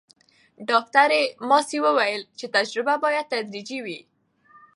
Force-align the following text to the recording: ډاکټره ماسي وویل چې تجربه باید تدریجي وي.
ډاکټره 0.69 1.21
ماسي 1.49 1.77
وویل 1.85 2.21
چې 2.37 2.45
تجربه 2.55 2.93
باید 3.03 3.29
تدریجي 3.33 3.79
وي. 3.85 3.99